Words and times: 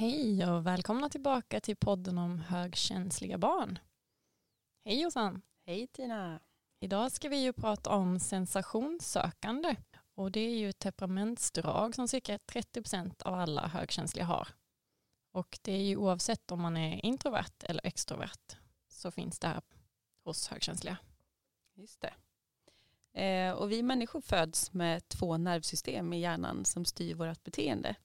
Hej 0.00 0.46
och 0.46 0.66
välkomna 0.66 1.08
tillbaka 1.08 1.60
till 1.60 1.76
podden 1.76 2.18
om 2.18 2.38
högkänsliga 2.38 3.38
barn. 3.38 3.78
Hej 4.84 5.00
Jossan! 5.02 5.42
Hej 5.66 5.86
Tina! 5.86 6.40
Idag 6.80 7.12
ska 7.12 7.28
vi 7.28 7.36
ju 7.36 7.52
prata 7.52 7.90
om 7.90 8.20
sensationssökande 8.20 9.76
och 10.14 10.32
det 10.32 10.40
är 10.40 10.56
ju 10.56 10.68
ett 10.68 10.78
temperamentsdrag 10.78 11.94
som 11.94 12.08
cirka 12.08 12.38
30% 12.38 13.22
av 13.22 13.34
alla 13.34 13.66
högkänsliga 13.68 14.24
har. 14.24 14.48
Och 15.32 15.58
det 15.62 15.72
är 15.72 15.82
ju 15.82 15.96
oavsett 15.96 16.50
om 16.50 16.60
man 16.60 16.76
är 16.76 17.06
introvert 17.06 17.62
eller 17.62 17.86
extrovert 17.86 18.56
så 18.88 19.10
finns 19.10 19.38
det 19.38 19.48
här 19.48 19.62
hos 20.24 20.48
högkänsliga. 20.48 20.96
Just 21.74 22.00
det. 22.00 22.14
Eh, 23.22 23.52
och 23.52 23.72
vi 23.72 23.82
människor 23.82 24.20
föds 24.20 24.72
med 24.72 25.08
två 25.08 25.36
nervsystem 25.36 26.12
i 26.12 26.20
hjärnan 26.20 26.64
som 26.64 26.84
styr 26.84 27.14
vårt 27.14 27.44
beteende. 27.44 27.96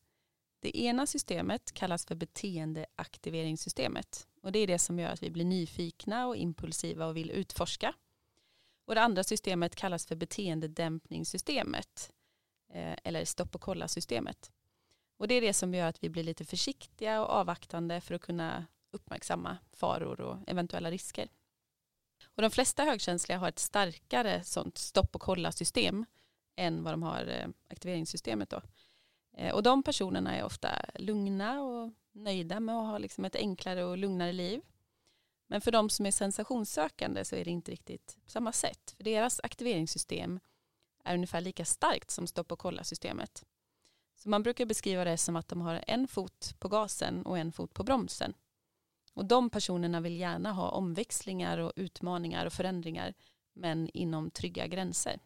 Det 0.66 0.78
ena 0.78 1.06
systemet 1.06 1.72
kallas 1.72 2.06
för 2.06 2.16
beteendeaktiveringssystemet 2.16 4.28
och 4.42 4.52
det 4.52 4.60
är 4.60 4.68
det 4.68 4.80
som 4.80 5.00
gör 5.00 5.10
att 5.10 5.24
vi 5.24 5.30
blir 5.30 5.46
nyfikna 5.46 6.28
och 6.28 6.36
impulsiva 6.36 7.06
och 7.06 7.18
vill 7.18 7.32
utforska. 7.32 7.94
Och 8.86 8.96
det 8.96 9.02
andra 9.02 9.24
systemet 9.24 9.76
kallas 9.76 10.06
för 10.06 10.16
beteendedämpningssystemet 10.16 12.12
eh, 12.74 12.96
eller 13.04 13.26
stopp 13.26 13.56
och 13.56 13.62
kolla 13.62 13.88
systemet. 13.88 14.52
Och 15.18 15.28
det 15.28 15.36
är 15.36 15.42
det 15.42 15.54
som 15.54 15.74
gör 15.74 15.88
att 15.88 16.04
vi 16.04 16.10
blir 16.10 16.24
lite 16.24 16.46
försiktiga 16.46 17.22
och 17.22 17.30
avvaktande 17.30 18.02
för 18.02 18.16
att 18.16 18.22
kunna 18.22 18.66
uppmärksamma 18.92 19.58
faror 19.74 20.22
och 20.22 20.38
eventuella 20.48 20.92
risker. 20.92 21.30
Och 22.26 22.42
de 22.42 22.52
flesta 22.52 22.84
högkänsliga 22.84 23.38
har 23.38 23.50
ett 23.50 23.60
starkare 23.60 24.44
sånt 24.44 24.78
stopp 24.78 25.16
och 25.16 25.22
kolla 25.22 25.52
system 25.52 26.06
än 26.56 26.84
vad 26.84 26.94
de 26.94 27.04
har 27.04 27.28
eh, 27.28 27.48
aktiveringssystemet 27.68 28.50
då. 28.50 28.62
Eh, 29.38 29.54
och 29.54 29.64
de 29.64 29.84
personerna 29.84 30.36
är 30.36 30.44
ofta 30.44 30.70
lugna 30.96 31.62
och 31.62 31.92
nöjda 32.12 32.60
med 32.60 32.76
att 32.76 32.88
ha 32.88 32.98
liksom 32.98 33.26
ett 33.26 33.36
enklare 33.36 33.84
och 33.84 33.98
lugnare 33.98 34.32
liv. 34.32 34.62
Men 35.48 35.62
för 35.62 35.72
de 35.72 35.90
som 35.90 36.06
är 36.06 36.12
sensationssökande 36.12 37.26
så 37.26 37.36
är 37.36 37.46
det 37.46 37.52
inte 37.52 37.72
riktigt 37.72 38.18
på 38.24 38.30
samma 38.30 38.52
sätt. 38.52 38.94
För 38.98 39.04
deras 39.04 39.40
aktiveringssystem 39.44 40.40
är 41.04 41.14
ungefär 41.16 41.42
lika 41.42 41.66
starkt 41.66 42.12
som 42.12 42.28
stopp 42.28 42.52
och 42.52 42.60
kolla-systemet. 42.60 43.46
Så 44.16 44.30
man 44.30 44.44
brukar 44.44 44.66
beskriva 44.66 45.04
det 45.04 45.18
som 45.18 45.36
att 45.36 45.48
de 45.48 45.62
har 45.62 45.84
en 45.88 46.08
fot 46.08 46.56
på 46.60 46.68
gasen 46.68 47.26
och 47.26 47.38
en 47.38 47.52
fot 47.52 47.74
på 47.74 47.84
bromsen. 47.84 48.34
Och 49.14 49.26
de 49.26 49.50
personerna 49.50 50.02
vill 50.02 50.20
gärna 50.20 50.52
ha 50.52 50.70
omväxlingar 50.70 51.58
och 51.58 51.74
utmaningar 51.76 52.46
och 52.46 52.54
förändringar 52.54 53.14
men 53.54 53.90
inom 53.90 54.32
trygga 54.32 54.68
gränser. 54.68 55.20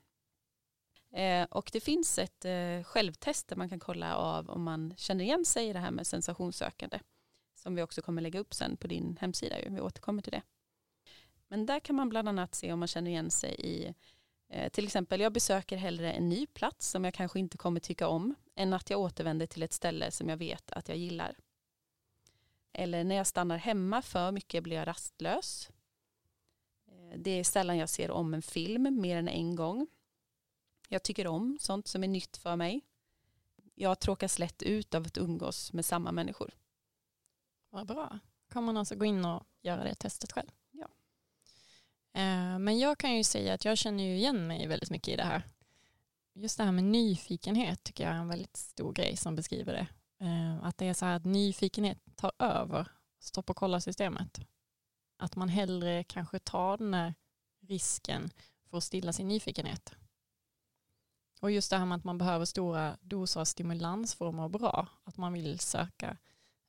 Eh, 1.11 1.43
och 1.43 1.69
det 1.73 1.79
finns 1.79 2.19
ett 2.19 2.45
eh, 2.45 2.83
självtest 2.83 3.47
där 3.47 3.55
man 3.55 3.69
kan 3.69 3.79
kolla 3.79 4.15
av 4.15 4.49
om 4.49 4.63
man 4.63 4.93
känner 4.97 5.23
igen 5.23 5.45
sig 5.45 5.69
i 5.69 5.73
det 5.73 5.79
här 5.79 5.91
med 5.91 6.07
sensationssökande. 6.07 6.99
Som 7.55 7.75
vi 7.75 7.81
också 7.81 8.01
kommer 8.01 8.21
lägga 8.21 8.39
upp 8.39 8.53
sen 8.53 8.77
på 8.77 8.87
din 8.87 9.17
hemsida. 9.21 9.55
Vi 9.67 9.81
återkommer 9.81 10.21
till 10.21 10.31
det. 10.31 10.41
Men 11.47 11.65
där 11.65 11.79
kan 11.79 11.95
man 11.95 12.09
bland 12.09 12.29
annat 12.29 12.55
se 12.55 12.73
om 12.73 12.79
man 12.79 12.87
känner 12.87 13.11
igen 13.11 13.31
sig 13.31 13.55
i 13.59 13.93
eh, 14.49 14.69
till 14.69 14.85
exempel 14.85 15.21
jag 15.21 15.33
besöker 15.33 15.77
hellre 15.77 16.13
en 16.13 16.29
ny 16.29 16.45
plats 16.45 16.89
som 16.89 17.03
jag 17.03 17.13
kanske 17.13 17.39
inte 17.39 17.57
kommer 17.57 17.79
tycka 17.79 18.07
om 18.07 18.35
än 18.55 18.73
att 18.73 18.89
jag 18.89 18.99
återvänder 18.99 19.45
till 19.45 19.63
ett 19.63 19.73
ställe 19.73 20.11
som 20.11 20.29
jag 20.29 20.37
vet 20.37 20.71
att 20.71 20.89
jag 20.89 20.97
gillar. 20.97 21.37
Eller 22.73 23.03
när 23.03 23.15
jag 23.15 23.27
stannar 23.27 23.57
hemma 23.57 24.01
för 24.01 24.31
mycket 24.31 24.63
blir 24.63 24.77
jag 24.77 24.87
rastlös. 24.87 25.69
Eh, 26.87 27.19
det 27.19 27.31
är 27.31 27.43
sällan 27.43 27.77
jag 27.77 27.89
ser 27.89 28.11
om 28.11 28.33
en 28.33 28.41
film 28.41 29.01
mer 29.01 29.17
än 29.17 29.27
en 29.27 29.55
gång. 29.55 29.87
Jag 30.91 31.03
tycker 31.03 31.27
om 31.27 31.57
sånt 31.59 31.87
som 31.87 32.03
är 32.03 32.07
nytt 32.07 32.37
för 32.37 32.55
mig. 32.55 32.81
Jag 33.75 33.99
tråkas 33.99 34.39
lätt 34.39 34.63
ut 34.63 34.95
av 34.95 35.05
att 35.05 35.17
umgås 35.17 35.73
med 35.73 35.85
samma 35.85 36.11
människor. 36.11 36.51
Vad 37.69 37.87
bra. 37.87 38.19
Kan 38.49 38.63
man 38.63 38.77
alltså 38.77 38.95
gå 38.95 39.05
in 39.05 39.25
och 39.25 39.43
göra 39.61 39.83
det 39.83 39.95
testet 39.95 40.31
själv? 40.31 40.49
Ja. 40.71 40.87
Eh, 42.13 42.59
men 42.59 42.79
jag 42.79 42.97
kan 42.97 43.15
ju 43.15 43.23
säga 43.23 43.53
att 43.53 43.65
jag 43.65 43.77
känner 43.77 44.03
ju 44.03 44.15
igen 44.15 44.47
mig 44.47 44.67
väldigt 44.67 44.89
mycket 44.89 45.13
i 45.13 45.15
det 45.15 45.23
här. 45.23 45.43
Just 46.33 46.57
det 46.57 46.63
här 46.63 46.71
med 46.71 46.83
nyfikenhet 46.83 47.83
tycker 47.83 48.03
jag 48.03 48.13
är 48.13 48.19
en 48.19 48.27
väldigt 48.27 48.57
stor 48.57 48.93
grej 48.93 49.17
som 49.17 49.35
beskriver 49.35 49.73
det. 49.73 49.87
Eh, 50.25 50.63
att 50.63 50.77
det 50.77 50.85
är 50.85 50.93
så 50.93 51.05
här 51.05 51.15
att 51.15 51.25
nyfikenhet 51.25 51.99
tar 52.15 52.31
över 52.39 52.87
stopp 53.19 53.49
och 53.49 53.55
kolla 53.55 53.81
systemet. 53.81 54.39
Att 55.17 55.35
man 55.35 55.49
hellre 55.49 56.03
kanske 56.03 56.39
tar 56.39 56.77
den 56.77 56.93
här 56.93 57.13
risken 57.61 58.29
för 58.69 58.77
att 58.77 58.83
stilla 58.83 59.13
sin 59.13 59.27
nyfikenhet. 59.27 59.95
Och 61.39 61.51
just 61.51 61.69
det 61.69 61.77
här 61.77 61.85
med 61.85 61.95
att 61.95 62.03
man 62.03 62.17
behöver 62.17 62.45
stora 62.45 62.97
doser 63.01 63.41
av 63.41 63.45
stimulans 63.45 64.15
för 64.15 64.29
att 64.29 64.35
må 64.35 64.49
bra. 64.49 64.87
Att 65.03 65.17
man 65.17 65.33
vill 65.33 65.59
söka 65.59 66.17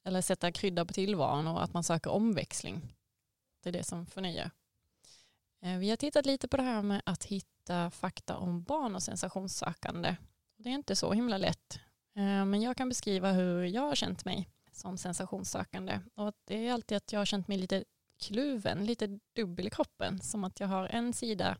eller 0.04 0.20
sätta 0.20 0.53
krydda 0.53 0.84
på 0.84 0.92
tillvaron 0.92 1.47
och 1.47 1.62
att 1.62 1.72
man 1.72 1.84
söker 1.84 2.10
omväxling. 2.10 2.80
Det 3.62 3.69
är 3.69 3.72
det 3.72 3.84
som 3.84 4.06
förnyar. 4.06 4.50
Eh, 5.62 5.78
vi 5.78 5.91
har 5.91 5.97
tittat 5.97 6.26
lite 6.26 6.48
på 6.48 6.56
det 6.56 6.62
här 6.62 6.82
med 6.82 7.03
att 7.06 7.25
hitta 7.25 7.91
fakta 7.91 8.36
om 8.36 8.62
barn 8.62 8.94
och 8.94 9.03
sensationssökande. 9.03 10.16
Det 10.56 10.69
är 10.69 10.75
inte 10.75 10.97
så 10.97 11.12
himla 11.12 11.38
lätt. 11.38 11.80
Eh, 12.16 12.44
men 12.44 12.62
jag 12.62 12.76
kan 12.76 12.88
beskriva 12.88 13.32
hur 13.32 13.64
jag 13.64 13.82
har 13.82 13.94
känt 13.94 14.25
mig 14.25 14.48
som 14.72 14.98
sensationssökande. 14.98 16.00
Och 16.14 16.34
det 16.44 16.69
är 16.69 16.72
alltid 16.72 16.97
att 16.97 17.12
jag 17.12 17.20
har 17.20 17.25
känt 17.25 17.48
mig 17.48 17.59
lite 17.59 17.84
kluven, 18.19 18.86
lite 18.86 19.19
dubbel 19.32 19.66
i 19.66 19.70
kroppen. 19.70 20.20
Som 20.20 20.44
att 20.44 20.60
jag 20.60 20.69
har 20.69 20.86
en 20.86 21.12
sida 21.12 21.56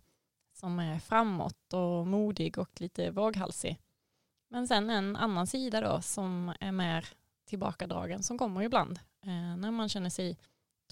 som 0.61 0.79
är 0.79 0.99
framåt 0.99 1.73
och 1.73 2.07
modig 2.07 2.59
och 2.59 2.81
lite 2.81 3.11
våghalsig. 3.11 3.81
Men 4.49 4.69
sen 4.69 4.91
en 4.91 5.17
annan 5.17 5.47
sida 5.47 5.81
då 5.81 6.03
som 6.03 6.55
är 6.61 6.73
mer 6.73 7.09
tillbakadragen 7.45 8.23
som 8.23 8.39
kommer 8.39 8.63
ibland 8.63 9.01
eh, 9.23 9.57
när 9.57 9.71
man 9.71 9.89
känner 9.89 10.11
sig 10.11 10.39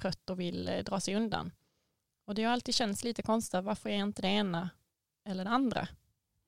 trött 0.01 0.31
och 0.31 0.41
vill 0.41 0.69
eh, 0.69 0.85
dra 0.85 1.01
sig 1.01 1.15
undan. 1.15 1.53
Och 2.25 2.35
det 2.35 2.45
har 2.45 2.53
alltid 2.53 2.75
känts 2.75 3.05
lite 3.05 3.23
konstigt, 3.23 3.65
varför 3.65 3.91
är 3.91 3.97
inte 3.97 4.23
det 4.23 4.29
ena 4.29 4.71
eller 5.25 5.45
det 5.45 5.51
andra? 5.51 5.89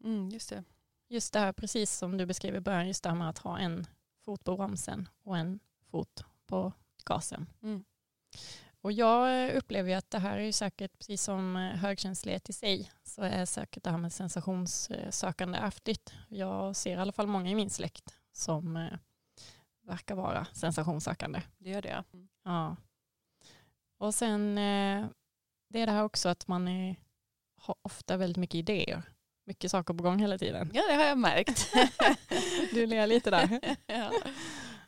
Mm, 0.04 0.28
just 0.28 0.50
det. 0.50 0.64
Just 1.08 1.32
det 1.32 1.40
här, 1.40 1.52
precis 1.52 1.96
som 1.96 2.16
du 2.16 2.26
beskrev 2.26 2.56
i 2.56 2.60
början, 2.60 2.88
just 2.88 3.02
det 3.02 3.08
här 3.08 3.16
med 3.16 3.28
att 3.28 3.38
ha 3.38 3.58
en 3.58 3.86
fot 4.24 4.44
på 4.44 4.56
bromsen 4.56 5.08
och 5.22 5.38
en 5.38 5.60
fot 5.90 6.24
på 6.46 6.72
gasen. 7.04 7.46
Mm. 7.62 7.84
Och 8.82 8.92
jag 8.92 9.54
upplever 9.54 9.90
ju 9.90 9.94
att 9.94 10.10
det 10.10 10.18
här 10.18 10.36
är 10.36 10.42
ju 10.42 10.52
säkert, 10.52 10.98
precis 10.98 11.22
som 11.22 11.56
eh, 11.56 11.62
högkänslighet 11.62 12.48
i 12.48 12.52
sig, 12.52 12.90
så 13.02 13.22
är 13.22 13.44
säkert 13.44 13.84
det 13.84 13.90
här 13.90 13.98
med 13.98 14.12
sensationssökande 14.12 15.58
ärftligt. 15.58 16.14
Jag 16.28 16.76
ser 16.76 16.96
i 16.96 17.00
alla 17.00 17.12
fall 17.12 17.26
många 17.26 17.50
i 17.50 17.54
min 17.54 17.70
släkt 17.70 18.16
som 18.32 18.76
eh, 18.76 18.98
verkar 19.82 20.14
vara 20.14 20.46
sensationssökande. 20.52 21.42
Det 21.58 21.70
gör 21.70 21.82
det. 21.82 22.04
Mm. 22.12 22.28
Ja. 22.44 22.76
Och 23.98 24.14
sen 24.14 24.58
eh, 24.58 25.06
det 25.68 25.80
är 25.80 25.86
det 25.86 25.92
här 25.92 26.04
också 26.04 26.28
att 26.28 26.48
man 26.48 26.68
är, 26.68 26.96
har 27.56 27.76
ofta 27.82 28.16
väldigt 28.16 28.36
mycket 28.36 28.54
idéer. 28.54 29.02
Mycket 29.46 29.70
saker 29.70 29.94
på 29.94 30.02
gång 30.02 30.18
hela 30.18 30.38
tiden. 30.38 30.70
Ja, 30.74 30.82
det 30.88 30.94
har 30.94 31.04
jag 31.04 31.18
märkt. 31.18 31.72
du 32.72 32.86
ler 32.86 33.06
lite 33.06 33.30
där. 33.30 33.60
ja. 33.86 34.12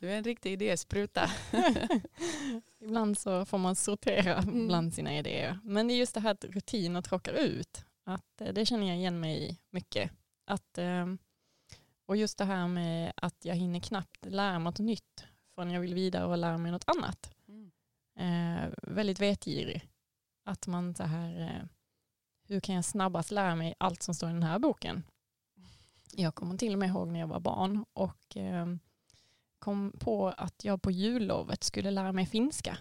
Du 0.03 0.11
är 0.11 0.19
en 0.19 0.25
riktig 0.25 0.53
idéspruta. 0.53 1.31
Ibland 2.81 3.19
så 3.19 3.45
får 3.45 3.59
man 3.59 3.77
sortera 3.77 4.37
mm. 4.37 4.67
bland 4.67 4.95
sina 4.95 5.19
idéer. 5.19 5.59
Men 5.65 5.89
det 5.89 5.95
är 5.95 5.99
just 5.99 6.15
det 6.15 6.21
här 6.21 6.31
att 6.31 6.45
rutiner 6.45 7.03
tråkar 7.03 7.33
ut. 7.33 7.85
Att, 8.05 8.41
eh, 8.41 8.53
det 8.53 8.67
känner 8.67 8.87
jag 8.87 8.97
igen 8.97 9.21
mig 9.21 9.51
i 9.51 9.59
mycket. 9.71 10.11
Att, 10.47 10.79
eh, 10.79 11.07
och 12.07 12.17
just 12.17 12.39
det 12.39 12.45
här 12.45 12.69
med 12.69 13.13
att 13.17 13.45
jag 13.45 13.55
hinner 13.55 13.81
knappt 13.81 14.27
lära 14.27 14.53
mig 14.53 14.65
något 14.65 14.78
nytt 14.78 15.25
förrän 15.54 15.71
jag 15.71 15.81
vill 15.81 15.95
vidare 15.95 16.25
och 16.25 16.39
lära 16.39 16.59
mig 16.59 16.72
något 16.72 16.89
annat. 16.89 17.34
Mm. 17.48 17.71
Eh, 18.19 18.71
väldigt 18.83 19.21
vetgirig. 19.21 19.89
Att 20.45 20.66
man 20.66 20.95
så 20.95 21.03
här, 21.03 21.69
hur 22.48 22.60
kan 22.60 22.75
jag 22.75 22.84
snabbast 22.84 23.31
lära 23.31 23.55
mig 23.55 23.75
allt 23.78 24.03
som 24.03 24.15
står 24.15 24.31
i 24.31 24.33
den 24.33 24.43
här 24.43 24.59
boken? 24.59 25.03
Jag 26.13 26.34
kommer 26.34 26.57
till 26.57 26.72
och 26.72 26.78
med 26.78 26.89
ihåg 26.89 27.09
när 27.09 27.21
jag 27.21 27.27
var 27.27 27.41
barn 27.41 27.84
och 27.93 28.37
kom 29.62 29.92
på 29.98 30.28
att 30.28 30.64
jag 30.64 30.82
på 30.82 30.91
jullovet 30.91 31.64
skulle 31.64 31.91
lära 31.91 32.12
mig 32.12 32.26
finska. 32.26 32.78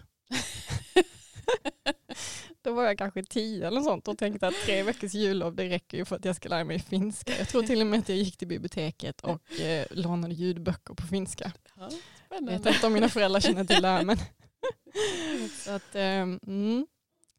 Då 2.62 2.72
var 2.72 2.84
jag 2.84 2.98
kanske 2.98 3.24
tio 3.24 3.66
eller 3.66 3.80
sånt 3.80 4.08
och 4.08 4.18
tänkte 4.18 4.46
att 4.46 4.54
tre 4.54 4.82
veckors 4.82 5.14
jullov 5.14 5.54
det 5.54 5.68
räcker 5.68 5.98
ju 5.98 6.04
för 6.04 6.16
att 6.16 6.24
jag 6.24 6.36
ska 6.36 6.48
lära 6.48 6.64
mig 6.64 6.78
finska. 6.78 7.38
Jag 7.38 7.48
tror 7.48 7.62
till 7.62 7.80
och 7.80 7.86
med 7.86 7.98
att 7.98 8.08
jag 8.08 8.18
gick 8.18 8.36
till 8.36 8.48
biblioteket 8.48 9.20
och 9.20 9.60
eh, 9.60 9.86
lånade 9.90 10.34
ljudböcker 10.34 10.94
på 10.94 11.06
finska. 11.06 11.52
Ja, 11.76 11.88
jag 12.30 12.46
vet 12.46 12.66
inte 12.66 12.86
om 12.86 12.92
mina 12.92 13.08
föräldrar 13.08 13.40
känner 13.40 13.64
till 13.64 13.82
det 13.82 13.88
här. 13.88 14.04
Men 14.04 14.16
så 15.64 15.70
att, 15.70 15.94
eh, 15.94 16.02
mm. 16.02 16.86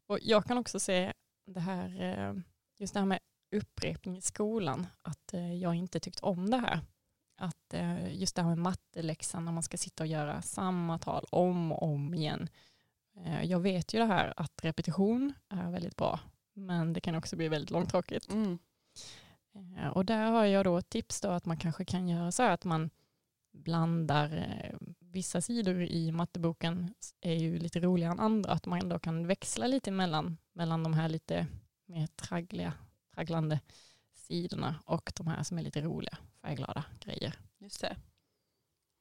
och 0.06 0.18
jag 0.22 0.44
kan 0.44 0.58
också 0.58 0.80
se 0.80 1.12
det 1.46 1.60
här, 1.60 2.02
eh, 2.02 2.34
just 2.78 2.94
det 2.94 3.00
här 3.00 3.06
med 3.06 3.18
upprepning 3.56 4.16
i 4.16 4.22
skolan, 4.22 4.86
att 5.02 5.34
eh, 5.34 5.54
jag 5.54 5.74
inte 5.74 6.00
tyckt 6.00 6.20
om 6.20 6.50
det 6.50 6.56
här. 6.56 6.80
Att 7.36 7.74
eh, 7.74 8.14
just 8.14 8.36
det 8.36 8.42
här 8.42 8.48
med 8.48 8.58
matteläxan 8.58 9.44
när 9.44 9.52
man 9.52 9.62
ska 9.62 9.76
sitta 9.76 10.02
och 10.02 10.06
göra 10.06 10.42
samma 10.42 10.98
tal 10.98 11.26
om 11.30 11.72
och 11.72 11.82
om 11.82 12.14
igen. 12.14 12.48
Eh, 13.16 13.44
jag 13.44 13.60
vet 13.60 13.94
ju 13.94 13.98
det 13.98 14.06
här 14.06 14.34
att 14.36 14.64
repetition 14.64 15.32
är 15.48 15.70
väldigt 15.70 15.96
bra 15.96 16.20
men 16.54 16.92
det 16.92 17.00
kan 17.00 17.14
också 17.14 17.36
bli 17.36 17.48
väldigt 17.48 17.70
långtråkigt. 17.70 18.32
Mm. 18.32 18.58
Eh, 19.54 19.88
och 19.88 20.04
där 20.04 20.30
har 20.30 20.44
jag 20.44 20.64
då 20.64 20.78
ett 20.78 20.88
tips 20.88 21.20
då 21.20 21.28
att 21.28 21.46
man 21.46 21.56
kanske 21.56 21.84
kan 21.84 22.08
göra 22.08 22.32
så 22.32 22.42
här 22.42 22.50
att 22.50 22.64
man 22.64 22.90
blandar 23.52 24.44
vissa 25.14 25.40
sidor 25.40 25.82
i 25.82 26.12
matteboken 26.12 26.94
är 27.20 27.34
ju 27.34 27.58
lite 27.58 27.80
roligare 27.80 28.12
än 28.12 28.20
andra, 28.20 28.52
att 28.52 28.66
man 28.66 28.80
ändå 28.80 28.98
kan 28.98 29.26
växla 29.26 29.66
lite 29.66 29.90
mellan, 29.90 30.36
mellan 30.52 30.82
de 30.82 30.94
här 30.94 31.08
lite 31.08 31.46
mer 31.86 32.06
traggliga, 32.06 32.72
tragglande 33.14 33.60
sidorna 34.14 34.80
och 34.86 35.12
de 35.16 35.26
här 35.26 35.42
som 35.42 35.58
är 35.58 35.62
lite 35.62 35.80
roliga, 35.80 36.18
färgglada 36.44 36.84
grejer. 37.00 37.34
Just 37.58 37.80
det. 37.80 37.96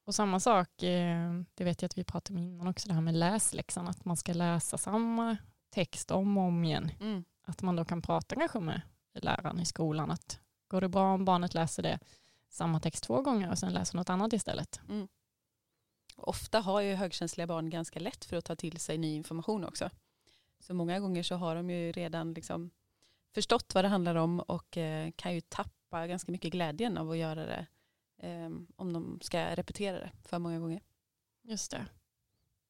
Och 0.05 0.15
samma 0.15 0.39
sak, 0.39 0.83
eh, 0.83 1.41
det 1.53 1.63
vet 1.63 1.81
jag 1.81 1.89
att 1.89 1.97
vi 1.97 2.03
pratade 2.03 2.39
om 2.39 2.43
innan 2.43 2.67
också, 2.67 2.87
det 2.87 2.93
här 2.93 3.01
med 3.01 3.15
läsläxan, 3.15 3.87
att 3.87 4.05
man 4.05 4.17
ska 4.17 4.33
läsa 4.33 4.77
samma 4.77 5.37
text 5.69 6.11
om 6.11 6.37
och 6.37 6.43
om 6.43 6.63
igen. 6.63 6.91
Mm. 6.99 7.23
Att 7.45 7.61
man 7.61 7.75
då 7.75 7.85
kan 7.85 8.01
prata 8.01 8.35
kanske 8.35 8.59
med 8.59 8.81
läraren 9.13 9.59
i 9.59 9.65
skolan, 9.65 10.11
att 10.11 10.39
går 10.67 10.81
det 10.81 10.89
bra 10.89 11.13
om 11.13 11.25
barnet 11.25 11.53
läser 11.53 11.83
det 11.83 11.99
samma 12.49 12.79
text 12.79 13.03
två 13.03 13.21
gånger 13.21 13.51
och 13.51 13.57
sen 13.57 13.73
läser 13.73 13.97
något 13.97 14.09
annat 14.09 14.33
istället. 14.33 14.81
Mm. 14.89 15.07
Ofta 16.15 16.59
har 16.59 16.81
ju 16.81 16.93
högkänsliga 16.93 17.47
barn 17.47 17.69
ganska 17.69 17.99
lätt 17.99 18.25
för 18.25 18.37
att 18.37 18.45
ta 18.45 18.55
till 18.55 18.79
sig 18.79 18.97
ny 18.97 19.15
information 19.15 19.65
också. 19.65 19.89
Så 20.59 20.73
många 20.73 20.99
gånger 20.99 21.23
så 21.23 21.35
har 21.35 21.55
de 21.55 21.69
ju 21.69 21.91
redan 21.91 22.33
liksom 22.33 22.71
förstått 23.33 23.75
vad 23.75 23.83
det 23.83 23.87
handlar 23.87 24.15
om 24.15 24.39
och 24.39 24.77
eh, 24.77 25.11
kan 25.15 25.33
ju 25.33 25.41
tappa 25.41 25.82
ganska 25.93 26.31
mycket 26.31 26.51
glädjen 26.51 26.97
av 26.97 27.11
att 27.11 27.17
göra 27.17 27.45
det 27.45 27.65
eh, 28.17 28.49
om 28.75 28.93
de 28.93 29.19
ska 29.21 29.55
repetera 29.55 29.99
det 29.99 30.11
för 30.25 30.39
många 30.39 30.59
gånger. 30.59 30.81
Just 31.43 31.71
det. 31.71 31.85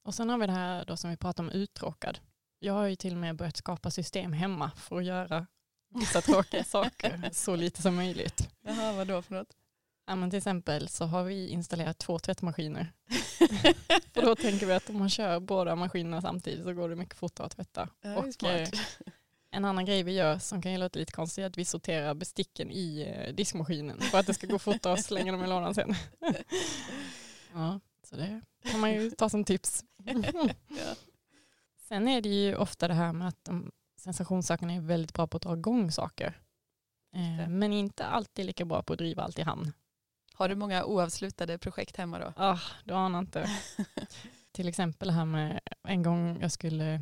Och 0.03 0.15
sen 0.15 0.29
har 0.29 0.37
vi 0.37 0.45
det 0.45 0.53
här 0.53 0.85
då 0.85 0.97
som 0.97 1.09
vi 1.09 1.17
pratade 1.17 1.49
om 1.49 1.53
uttråkad. 1.53 2.19
Jag 2.59 2.73
har 2.73 2.85
ju 2.85 2.95
till 2.95 3.13
och 3.13 3.19
med 3.19 3.35
börjat 3.35 3.57
skapa 3.57 3.91
system 3.91 4.33
hemma 4.33 4.71
för 4.75 4.97
att 4.97 5.05
göra 5.05 5.47
vissa 5.89 6.21
tråkiga 6.21 6.63
saker 6.63 7.29
så 7.31 7.55
lite 7.55 7.81
som 7.81 7.95
möjligt. 7.95 8.49
Jaha, 8.61 8.93
vad 8.93 9.07
då 9.07 9.21
för 9.21 9.35
något? 9.35 9.57
Ja, 10.05 10.15
men 10.15 10.29
till 10.29 10.37
exempel 10.37 10.89
så 10.89 11.05
har 11.05 11.23
vi 11.23 11.47
installerat 11.47 11.97
två 11.97 12.19
tvättmaskiner. 12.19 12.93
För 14.13 14.21
då 14.21 14.35
tänker 14.35 14.65
vi 14.65 14.73
att 14.73 14.89
om 14.89 14.99
man 14.99 15.09
kör 15.09 15.39
båda 15.39 15.75
maskinerna 15.75 16.21
samtidigt 16.21 16.63
så 16.63 16.73
går 16.73 16.89
det 16.89 16.95
mycket 16.95 17.17
fortare 17.17 17.45
att 17.45 17.55
tvätta. 17.55 17.89
Ja, 18.01 18.17
och 18.17 18.33
smart. 18.33 18.73
En 19.53 19.65
annan 19.65 19.85
grej 19.85 20.03
vi 20.03 20.11
gör 20.11 20.39
som 20.39 20.61
kan 20.61 20.79
låta 20.79 20.99
lite 20.99 21.11
konstigt 21.11 21.41
är 21.41 21.45
att 21.45 21.57
vi 21.57 21.65
sorterar 21.65 22.13
besticken 22.13 22.71
i 22.71 23.01
eh, 23.01 23.33
diskmaskinen 23.33 24.01
för 24.01 24.17
att 24.17 24.27
det 24.27 24.33
ska 24.33 24.47
gå 24.47 24.59
fortare 24.59 24.93
att 24.93 25.03
slänga 25.05 25.31
dem 25.31 25.43
i 25.43 25.47
lådan 25.47 25.75
sen. 25.75 25.95
ja, 27.53 27.79
så 28.03 28.15
det 28.15 28.41
kan 28.71 28.79
man 28.79 28.91
ju 28.93 29.11
ta 29.17 29.29
som 29.29 29.43
tips. 29.43 29.83
Ja. 30.67 30.95
Sen 31.87 32.07
är 32.07 32.21
det 32.21 32.29
ju 32.29 32.55
ofta 32.55 32.87
det 32.87 32.93
här 32.93 33.13
med 33.13 33.27
att 33.27 33.45
de 33.45 33.71
sensationssökarna 33.99 34.73
är 34.73 34.81
väldigt 34.81 35.13
bra 35.13 35.27
på 35.27 35.37
att 35.37 35.43
dra 35.43 35.53
igång 35.53 35.91
saker. 35.91 36.41
Eh, 37.15 37.49
men 37.49 37.73
inte 37.73 38.05
alltid 38.05 38.45
lika 38.45 38.65
bra 38.65 38.83
på 38.83 38.93
att 38.93 38.99
driva 38.99 39.23
allt 39.23 39.39
i 39.39 39.41
hamn. 39.41 39.73
Har 40.33 40.49
du 40.49 40.55
många 40.55 40.85
oavslutade 40.85 41.57
projekt 41.57 41.97
hemma 41.97 42.19
då? 42.19 42.33
Ah, 42.37 42.59
du 42.83 42.93
anar 42.93 43.19
inte. 43.19 43.49
Till 44.51 44.67
exempel 44.67 45.07
det 45.07 45.13
här 45.13 45.25
med 45.25 45.59
en 45.83 46.03
gång 46.03 46.41
jag 46.41 46.51
skulle 46.51 47.01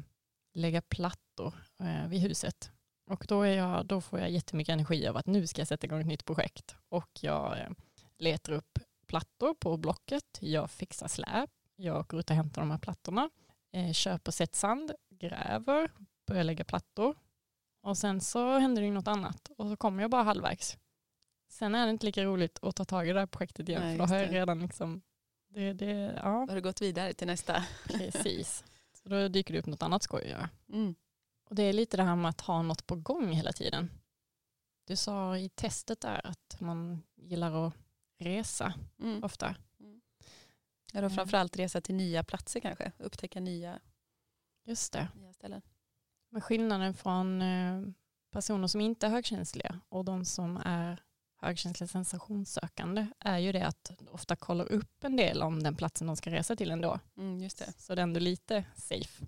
lägga 0.53 0.81
plattor 0.81 1.53
eh, 1.79 2.07
vid 2.07 2.21
huset. 2.21 2.71
Och 3.05 3.25
då, 3.27 3.45
jag, 3.45 3.85
då 3.85 4.01
får 4.01 4.19
jag 4.19 4.29
jättemycket 4.29 4.73
energi 4.73 5.07
av 5.07 5.17
att 5.17 5.25
nu 5.25 5.47
ska 5.47 5.61
jag 5.61 5.67
sätta 5.67 5.85
igång 5.85 6.01
ett 6.01 6.07
nytt 6.07 6.25
projekt. 6.25 6.75
Och 6.89 7.09
jag 7.21 7.59
eh, 7.59 7.69
letar 8.17 8.53
upp 8.53 8.79
plattor 9.07 9.53
på 9.53 9.77
Blocket, 9.77 10.37
jag 10.39 10.71
fixar 10.71 11.07
släp, 11.07 11.49
jag 11.75 11.99
åker 11.99 12.19
ut 12.19 12.29
och 12.29 12.35
hämtar 12.35 12.61
de 12.61 12.71
här 12.71 12.77
plattorna, 12.77 13.29
eh, 13.71 13.91
köper 13.93 14.31
set 14.31 14.55
sand, 14.55 14.91
gräver, 15.09 15.91
börjar 16.27 16.43
lägga 16.43 16.63
plattor. 16.63 17.15
Och 17.83 17.97
sen 17.97 18.21
så 18.21 18.57
händer 18.59 18.81
det 18.81 18.85
ju 18.85 18.93
något 18.93 19.07
annat 19.07 19.51
och 19.57 19.69
så 19.69 19.75
kommer 19.77 20.01
jag 20.01 20.11
bara 20.11 20.23
halvvägs. 20.23 20.77
Sen 21.49 21.75
är 21.75 21.85
det 21.85 21.91
inte 21.91 22.05
lika 22.05 22.23
roligt 22.23 22.59
att 22.61 22.75
ta 22.75 22.85
tag 22.85 23.09
i 23.09 23.13
det 23.13 23.19
här 23.19 23.27
projektet 23.27 23.69
igen 23.69 23.81
Nej, 23.81 23.97
för 23.97 24.05
då 24.07 24.13
har 24.13 24.21
jag 24.21 24.33
redan 24.33 24.59
liksom, 24.59 25.01
det, 25.49 25.73
det, 25.73 26.19
ja 26.23 26.45
Har 26.49 26.55
du 26.55 26.61
gått 26.61 26.81
vidare 26.81 27.13
till 27.13 27.27
nästa? 27.27 27.63
precis. 27.83 28.63
Så 29.03 29.09
då 29.09 29.27
dyker 29.27 29.53
det 29.53 29.59
upp 29.59 29.65
något 29.65 29.83
annat 29.83 30.03
skoj 30.03 30.21
att 30.23 30.29
göra. 30.29 30.49
Mm. 30.73 30.95
Och 31.49 31.55
det 31.55 31.63
är 31.63 31.73
lite 31.73 31.97
det 31.97 32.03
här 32.03 32.15
med 32.15 32.29
att 32.29 32.41
ha 32.41 32.61
något 32.61 32.87
på 32.87 32.95
gång 32.95 33.31
hela 33.31 33.51
tiden. 33.53 33.91
Du 34.87 34.95
sa 34.95 35.37
i 35.37 35.49
testet 35.49 36.01
där 36.01 36.21
att 36.27 36.57
man 36.59 37.03
gillar 37.15 37.67
att 37.67 37.73
resa 38.19 38.73
Mm. 38.99 39.23
ofta. 39.23 39.55
Ja, 40.93 41.01
då 41.01 41.09
framförallt 41.09 41.57
resa 41.57 41.81
till 41.81 41.95
nya 41.95 42.23
platser 42.23 42.59
kanske, 42.59 42.91
upptäcka 42.97 43.39
nya, 43.39 43.79
Just 44.65 44.93
det. 44.93 45.07
nya 45.15 45.33
ställen. 45.33 45.61
Men 46.29 46.41
skillnaden 46.41 46.93
från 46.93 47.41
eh, 47.41 47.81
personer 48.31 48.67
som 48.67 48.81
inte 48.81 49.05
är 49.05 49.09
högkänsliga 49.11 49.79
och 49.89 50.05
de 50.05 50.25
som 50.25 50.57
är 50.65 51.03
högkänsliga 51.41 51.87
sensationssökande 51.87 53.07
är 53.19 53.37
ju 53.37 53.51
det 53.51 53.67
att 53.67 53.91
ofta 54.11 54.35
kollar 54.35 54.71
upp 54.71 55.03
en 55.03 55.15
del 55.15 55.41
om 55.41 55.63
den 55.63 55.75
platsen 55.75 56.07
de 56.07 56.15
ska 56.15 56.31
resa 56.31 56.55
till 56.55 56.71
ändå. 56.71 56.99
Mm, 57.17 57.39
just 57.39 57.57
det. 57.57 57.73
Så 57.77 57.95
det 57.95 58.01
är 58.01 58.03
ändå 58.03 58.19
lite 58.19 58.63
safe. 58.75 59.25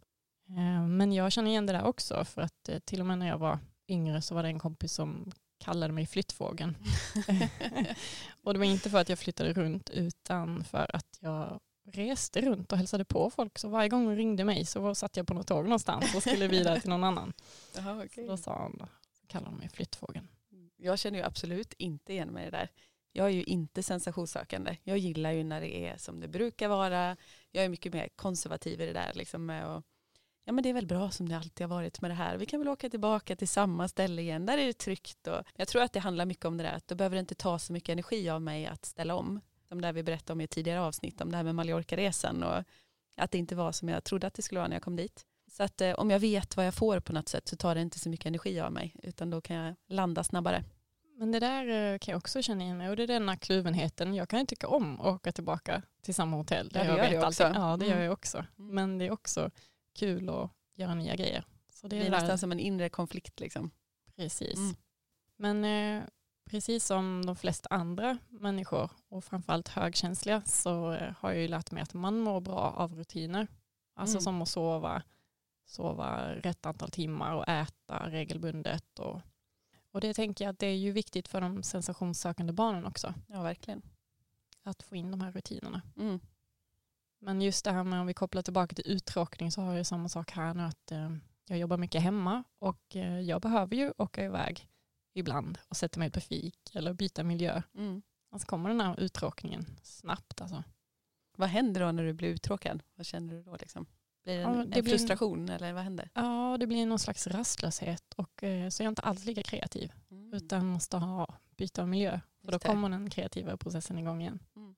Eh, 0.49 0.83
Men 0.87 1.13
jag 1.13 1.31
känner 1.31 1.49
igen 1.51 1.65
det 1.65 1.73
där 1.73 1.83
också 1.83 2.25
för 2.25 2.41
att 2.41 2.69
eh, 2.69 2.79
till 2.79 2.99
och 2.99 3.05
med 3.05 3.17
när 3.17 3.27
jag 3.27 3.37
var 3.37 3.59
yngre 3.87 4.21
så 4.21 4.35
var 4.35 4.43
det 4.43 4.49
en 4.49 4.59
kompis 4.59 4.93
som 4.93 5.31
kallade 5.57 5.93
mig 5.93 6.05
flyttfågeln. 6.05 6.77
och 8.43 8.53
det 8.53 8.59
var 8.59 8.65
inte 8.65 8.89
för 8.89 8.97
att 8.97 9.09
jag 9.09 9.19
flyttade 9.19 9.53
runt 9.53 9.89
utan 9.89 10.63
för 10.63 10.95
att 10.95 11.17
jag 11.19 11.59
reste 11.85 12.41
runt 12.41 12.71
och 12.71 12.77
hälsade 12.77 13.05
på 13.05 13.29
folk. 13.29 13.59
Så 13.59 13.69
varje 13.69 13.89
gång 13.89 14.05
hon 14.05 14.15
ringde 14.15 14.43
mig 14.43 14.65
så 14.65 14.95
satt 14.95 15.17
jag 15.17 15.27
på 15.27 15.33
något 15.33 15.47
tåg 15.47 15.63
någonstans 15.63 16.15
och 16.15 16.21
skulle 16.21 16.47
vidare 16.47 16.79
till 16.79 16.89
någon 16.89 17.03
annan. 17.03 17.33
Jaha, 17.75 17.99
Så 17.99 18.05
okej. 18.05 18.27
då 18.27 18.37
sa 18.37 18.63
hon, 18.63 18.87
så 19.19 19.27
kallade 19.27 19.49
hon 19.51 19.59
mig 19.59 19.69
flyttfågeln. 19.69 20.27
Jag 20.83 20.99
känner 20.99 21.19
ju 21.19 21.25
absolut 21.25 21.73
inte 21.73 22.13
igen 22.13 22.29
mig 22.29 22.47
i 22.47 22.49
det 22.49 22.57
där. 22.57 22.69
Jag 23.11 23.27
är 23.27 23.31
ju 23.31 23.43
inte 23.43 23.83
sensationssökande. 23.83 24.77
Jag 24.83 24.97
gillar 24.97 25.31
ju 25.31 25.43
när 25.43 25.61
det 25.61 25.87
är 25.87 25.97
som 25.97 26.19
det 26.19 26.27
brukar 26.27 26.67
vara. 26.67 27.17
Jag 27.51 27.65
är 27.65 27.69
mycket 27.69 27.93
mer 27.93 28.09
konservativ 28.15 28.81
i 28.81 28.85
det 28.85 28.93
där. 28.93 29.11
Liksom 29.13 29.49
eh, 29.49 29.63
och, 29.63 29.83
ja 30.45 30.53
men 30.53 30.63
det 30.63 30.69
är 30.69 30.73
väl 30.73 30.87
bra 30.87 31.11
som 31.11 31.29
det 31.29 31.37
alltid 31.37 31.67
har 31.67 31.75
varit 31.75 32.01
med 32.01 32.11
det 32.11 32.15
här. 32.15 32.37
Vi 32.37 32.45
kan 32.45 32.59
väl 32.59 32.69
åka 32.69 32.89
tillbaka 32.89 33.35
till 33.35 33.47
samma 33.47 33.87
ställe 33.87 34.21
igen. 34.21 34.45
Där 34.45 34.57
är 34.57 34.65
det 34.65 34.73
tryggt. 34.73 35.27
Och 35.27 35.43
jag 35.55 35.67
tror 35.67 35.81
att 35.81 35.93
det 35.93 35.99
handlar 35.99 36.25
mycket 36.25 36.45
om 36.45 36.57
det 36.57 36.63
där. 36.63 36.73
Att 36.73 36.87
då 36.87 36.95
behöver 36.95 37.15
det 37.15 37.19
inte 37.19 37.35
ta 37.35 37.59
så 37.59 37.73
mycket 37.73 37.89
energi 37.89 38.29
av 38.29 38.41
mig 38.41 38.65
att 38.65 38.85
ställa 38.85 39.15
om. 39.15 39.41
Som 39.67 39.81
där 39.81 39.93
vi 39.93 40.03
berättade 40.03 40.33
om 40.33 40.41
i 40.41 40.43
ett 40.43 40.51
tidigare 40.51 40.81
avsnitt. 40.81 41.21
Om 41.21 41.31
det 41.31 41.37
här 41.37 41.43
med 41.43 41.55
Mallorca-resan. 41.55 42.43
Och 42.43 42.63
att 43.17 43.31
det 43.31 43.37
inte 43.37 43.55
var 43.55 43.71
som 43.71 43.89
jag 43.89 44.03
trodde 44.03 44.27
att 44.27 44.33
det 44.33 44.41
skulle 44.41 44.59
vara 44.59 44.67
när 44.67 44.75
jag 44.75 44.83
kom 44.83 44.95
dit. 44.95 45.25
Så 45.51 45.63
att 45.63 45.81
eh, 45.81 45.93
om 45.93 46.09
jag 46.09 46.19
vet 46.19 46.57
vad 46.57 46.67
jag 46.67 46.73
får 46.73 46.99
på 46.99 47.13
något 47.13 47.29
sätt 47.29 47.47
så 47.47 47.55
tar 47.55 47.75
det 47.75 47.81
inte 47.81 47.99
så 47.99 48.09
mycket 48.09 48.25
energi 48.25 48.59
av 48.59 48.71
mig. 48.71 48.95
Utan 49.03 49.29
då 49.29 49.41
kan 49.41 49.55
jag 49.55 49.75
landa 49.87 50.23
snabbare. 50.23 50.63
Men 51.15 51.31
det 51.31 51.39
där 51.39 51.93
eh, 51.93 51.97
kan 51.97 52.11
jag 52.11 52.17
också 52.19 52.41
känna 52.41 52.63
igen 52.63 52.77
mig 52.77 52.89
och 52.89 52.95
det 52.95 53.03
är 53.03 53.07
denna 53.07 53.37
kluvenheten. 53.37 54.13
Jag 54.13 54.29
kan 54.29 54.39
ju 54.39 54.45
tycka 54.45 54.67
om 54.67 54.99
att 55.01 55.05
åka 55.15 55.31
tillbaka 55.31 55.81
till 56.01 56.15
samma 56.15 56.37
hotell. 56.37 56.71
Ja, 56.73 56.79
där 56.79 56.83
det 56.91 56.97
jag 56.97 57.11
gör 57.13 57.21
du 57.21 57.27
också. 57.27 57.43
allting. 57.43 57.61
Ja, 57.61 57.77
det 57.77 57.85
gör 57.85 57.91
Mm. 57.93 58.03
jag 58.05 58.13
också. 58.13 58.45
Men 58.55 58.97
det 58.97 59.05
är 59.05 59.11
också 59.11 59.51
kul 59.95 60.29
att 60.29 60.51
göra 60.75 60.95
nya 60.95 61.15
grejer. 61.15 61.45
Så 61.73 61.87
det 61.87 61.95
Det 61.95 62.01
är 62.01 62.05
det 62.05 62.09
nästan 62.11 62.29
där, 62.29 62.37
som 62.37 62.51
en 62.51 62.59
inre 62.59 62.89
konflikt 62.89 63.39
liksom. 63.39 63.71
precis. 64.15 64.57
Mm. 64.57 64.75
Men 65.37 65.65
eh, 65.65 66.03
precis 66.49 66.85
som 66.85 67.25
de 67.25 67.35
flesta 67.35 67.67
andra 67.71 68.17
människor 68.29 68.89
och 69.09 69.23
framförallt 69.23 69.67
högkänsliga 69.69 70.41
så 70.45 70.91
eh, 70.93 71.13
har 71.19 71.31
jag 71.31 71.41
ju 71.41 71.47
lärt 71.47 71.71
mig 71.71 71.83
att 71.83 71.93
man 71.93 72.19
mår 72.19 72.41
bra 72.41 72.73
av 72.77 72.95
rutiner. 72.95 73.47
Alltså 73.95 74.13
Mm. 74.15 74.21
som 74.21 74.41
att 74.41 74.49
sova, 74.49 75.03
sova 75.65 76.33
rätt 76.35 76.65
antal 76.65 76.89
timmar 76.89 77.33
och 77.35 77.47
äta 77.47 78.09
regelbundet. 78.09 78.99
Och, 78.99 79.21
och 79.93 80.01
det 80.01 80.13
tänker 80.13 80.45
jag 80.45 80.53
att 80.53 80.59
det 80.59 80.67
är 80.67 80.75
ju 80.75 80.91
viktigt 80.91 81.27
för 81.27 81.41
de 81.41 81.63
sensationssökande 81.63 82.53
barnen 82.53 82.85
också. 82.85 83.13
Ja, 83.27 83.41
verkligen. 83.41 83.81
Att 84.63 84.83
få 84.83 84.95
in 84.95 85.11
de 85.11 85.21
här 85.21 85.31
rutinerna. 85.31 85.81
Mm. 85.97 86.19
Men 87.19 87.41
just 87.41 87.65
det 87.65 87.71
här 87.71 87.83
med 87.83 88.01
om 88.01 88.07
vi 88.07 88.13
kopplar 88.13 88.41
tillbaka 88.41 88.75
till 88.75 88.87
uttråkning 88.87 89.51
så 89.51 89.61
har 89.61 89.73
jag 89.73 89.85
samma 89.85 90.09
sak 90.09 90.31
här 90.31 90.53
nu 90.53 90.63
att 90.63 90.91
eh, 90.91 91.15
jag 91.47 91.57
jobbar 91.57 91.77
mycket 91.77 92.01
hemma 92.01 92.43
och 92.59 92.95
eh, 92.95 93.19
jag 93.19 93.41
behöver 93.41 93.75
ju 93.75 93.93
åka 93.97 94.25
iväg 94.25 94.69
ibland 95.13 95.57
och 95.67 95.77
sätta 95.77 95.99
mig 95.99 96.11
på 96.11 96.21
fik 96.21 96.75
eller 96.75 96.93
byta 96.93 97.23
miljö. 97.23 97.61
Mm. 97.75 98.01
Alltså 98.29 98.47
kommer 98.47 98.69
den 98.69 98.81
här 98.81 98.99
uttråkningen 98.99 99.65
snabbt 99.83 100.41
alltså. 100.41 100.63
Vad 101.35 101.49
händer 101.49 101.81
då 101.81 101.91
när 101.91 102.03
du 102.03 102.13
blir 102.13 102.29
uttråkad? 102.29 102.83
Vad 102.95 103.05
känner 103.05 103.33
du 103.33 103.43
då? 103.43 103.55
Liksom? 103.55 103.85
Blir 104.23 104.37
det 104.37 104.43
en, 104.43 104.57
Ja, 104.57 104.65
det 104.65 104.77
en 104.77 104.83
blir 104.83 104.97
frustration 104.97 105.49
eller 105.49 105.73
vad 105.73 105.83
händer? 105.83 106.09
Ja, 106.13 106.57
det 106.59 106.67
blir 106.67 106.85
någon 106.85 106.99
slags 106.99 107.27
rastlöshet 107.27 108.13
och 108.13 108.43
eh, 108.43 108.69
så 108.69 108.83
är 108.83 108.85
jag 108.85 108.91
inte 108.91 109.01
alls 109.01 109.25
lika 109.25 109.43
kreativ 109.43 109.93
utan 110.33 110.65
måste 110.65 110.97
ha 110.97 111.37
byta 111.57 111.81
av 111.81 111.87
miljö 111.87 112.19
och 112.43 112.51
då 112.51 112.59
kommer 112.59 112.89
den 112.89 113.09
kreativa 113.09 113.57
processen 113.57 113.99
igång 113.99 114.21
igen. 114.21 114.39
Mm. 114.55 114.75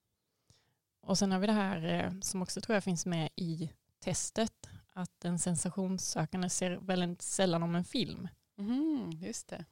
Och 1.01 1.17
sen 1.17 1.31
har 1.31 1.39
vi 1.39 1.47
det 1.47 1.53
här 1.53 1.85
eh, 1.85 2.19
som 2.21 2.41
också 2.41 2.61
tror 2.61 2.73
jag 2.73 2.83
finns 2.83 3.05
med 3.05 3.29
i 3.35 3.71
testet 3.99 4.69
att 4.93 5.25
en 5.25 5.39
sensationssökande 5.39 6.49
ser 6.49 6.71
väldigt 6.71 7.21
sällan 7.21 7.63
om 7.63 7.75
en 7.75 7.85
film. 7.85 8.27
Mhm, 8.57 9.11
just 9.11 9.47
det. 9.47 9.65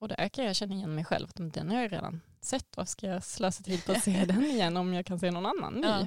Och 0.00 0.08
där 0.08 0.28
kan 0.28 0.44
jag 0.44 0.56
känna 0.56 0.74
igen 0.74 0.94
mig 0.94 1.04
själv. 1.04 1.28
att 1.28 1.52
Den 1.54 1.70
har 1.70 1.80
jag 1.80 1.92
redan 1.92 2.20
sett. 2.40 2.76
Vad 2.76 2.88
ska 2.88 3.06
jag 3.06 3.24
slösa 3.24 3.62
tid 3.62 3.84
på 3.84 3.92
att 3.92 4.04
se 4.04 4.24
den 4.28 4.44
igen 4.44 4.76
om 4.76 4.94
jag 4.94 5.06
kan 5.06 5.18
se 5.18 5.30
någon 5.30 5.46
annan 5.46 5.74
ny? 5.74 5.86
Ja. 5.86 6.06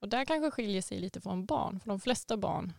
Och 0.00 0.08
där 0.08 0.24
kanske 0.24 0.50
skiljer 0.50 0.82
sig 0.82 1.00
lite 1.00 1.20
från 1.20 1.46
barn. 1.46 1.80
För 1.80 1.88
de 1.88 2.00
flesta 2.00 2.36
barn 2.36 2.72